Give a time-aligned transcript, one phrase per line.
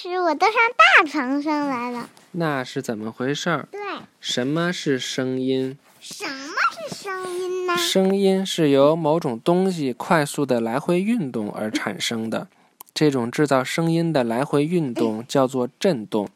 [0.00, 2.08] 始我都上大床上来了。
[2.30, 3.68] 那是怎么回事儿？
[3.72, 3.80] 对，
[4.20, 5.76] 什么是声音？
[5.98, 6.54] 什么
[6.88, 7.76] 是声音呢？
[7.76, 12.46] 声音是由某种东西快速的来回运动而产生的。
[12.94, 16.28] 这种制造声音的来回运动叫做振动。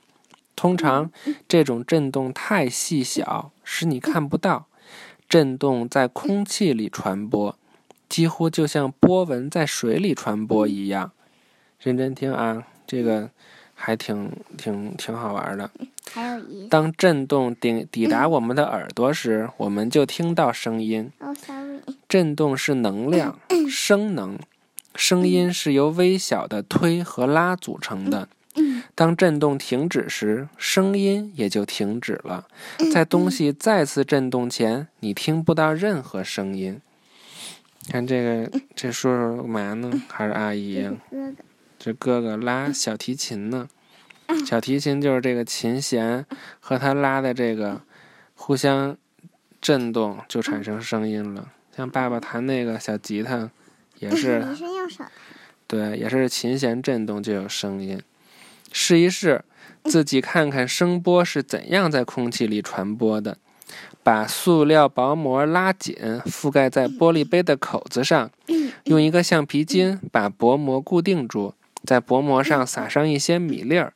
[0.57, 1.13] 通常，
[1.47, 4.67] 这种振动太细小，使你看不到。
[5.29, 7.57] 振动在空气里传播，
[8.09, 11.13] 几乎就像波纹在水里传播一样。
[11.79, 13.29] 认真听啊，这个
[13.75, 15.71] 还挺挺挺好玩的。
[16.13, 21.11] 还有一当震动抵抵达我们的耳朵时，我们就听到声音。
[21.21, 23.39] 哦，sorry，震动是能量，
[23.71, 24.39] 声能。
[24.95, 28.29] 声音是由微小的推和拉组成的。
[28.95, 32.47] 当震动停止时，声音也就停止了。
[32.93, 36.79] 在东西再次震动前，你听不到任何声音。
[37.89, 39.91] 看这个，这叔叔干嘛呢？
[40.09, 40.93] 还是阿姨呀？
[41.11, 41.37] 哥哥，
[41.85, 43.69] 这哥哥拉小提琴呢。
[44.47, 46.25] 小提琴就是这个琴弦
[46.61, 47.81] 和他拉的这个
[48.37, 48.97] 互相
[49.61, 51.49] 震动，就产生声音了。
[51.77, 53.51] 像爸爸弹那个小吉他，
[53.99, 54.47] 也是
[55.67, 58.01] 对，也是琴弦震动就有声音。
[58.71, 59.45] 试一试，
[59.83, 63.39] 自己看看声波是怎样在空气里传播的。
[64.05, 65.97] 把塑料薄膜拉紧，
[66.27, 68.31] 覆盖在玻璃杯的口子上，
[68.85, 73.93] 用一个橡皮筋把薄膜固定住，在薄膜上撒上一些米粒儿，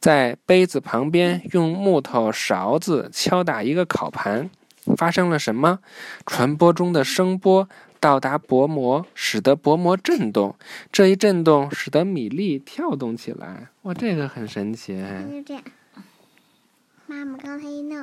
[0.00, 4.50] 在杯子旁边用木头勺子敲打一个烤盘。
[4.96, 5.80] 发生了什么？
[6.24, 7.68] 传播中的声波
[8.00, 10.56] 到达薄膜，使得薄膜震动。
[10.90, 13.68] 这一震动使得米粒跳动起来。
[13.82, 14.96] 哇，这个很神奇。
[15.30, 15.62] 就这样。
[17.06, 18.02] 妈妈刚才一弄，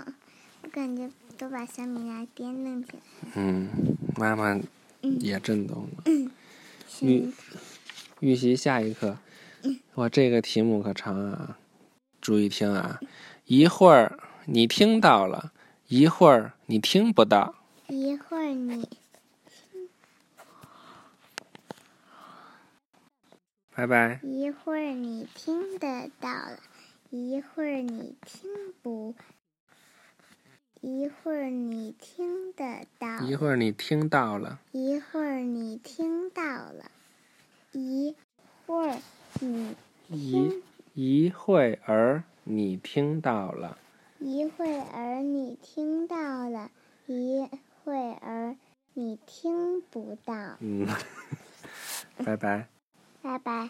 [0.61, 2.99] 我感觉都把小米粒颠弄起来。
[3.33, 3.67] 嗯，
[4.15, 4.55] 妈妈
[5.01, 6.03] 也震动了。
[6.05, 6.29] 嗯
[7.01, 7.33] 预
[8.19, 9.17] 预习下一课。
[9.95, 11.57] 哇，这个题目可长啊！
[12.21, 12.99] 注意听啊，
[13.45, 15.51] 一会儿你听到了，
[15.87, 17.55] 一会儿你听不到。
[17.87, 18.89] 一会儿你
[23.75, 24.19] 拜拜。
[24.23, 26.59] 一会儿你听得到了，
[27.11, 28.49] 一会儿你听
[28.81, 29.13] 不，
[30.81, 36.89] 一会儿你听得到，一会儿你听到了，一会儿你听到了，
[37.73, 38.15] 一
[38.65, 39.01] 会儿你
[40.09, 40.51] 一
[40.93, 43.77] 一会儿你听到了。
[44.19, 46.15] 一会儿你听到
[46.49, 46.71] 了，
[47.07, 47.47] 一
[47.83, 48.55] 会儿
[48.93, 50.33] 你听不到。
[50.59, 50.87] 嗯，
[52.23, 52.67] 拜拜。
[53.21, 53.69] 拜拜。